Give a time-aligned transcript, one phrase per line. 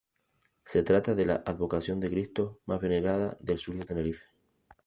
[0.65, 4.23] Se trata de la advocación de Cristo más venerada del sur de Tenerife.